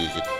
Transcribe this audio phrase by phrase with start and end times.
[0.00, 0.39] music.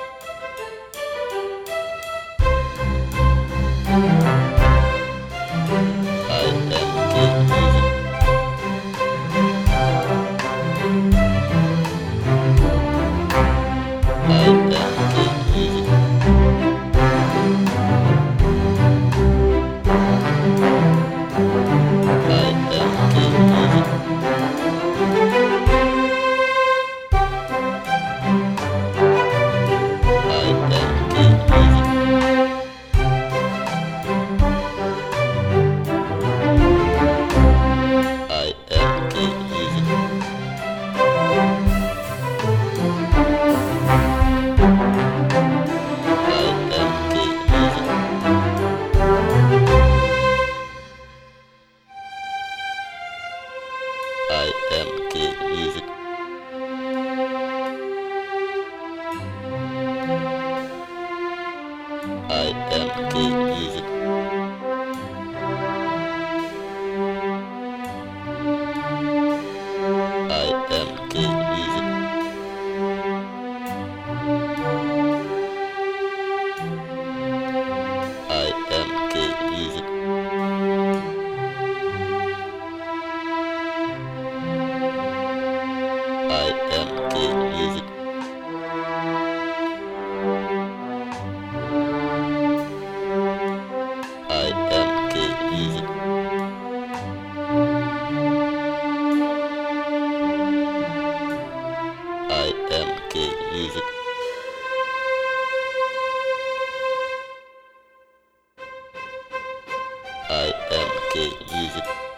[54.73, 56.00] and music.
[103.71, 103.85] music.
[110.29, 112.10] I M K music.